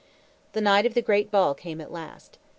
[0.53, 2.39] The night of the great ball came at last.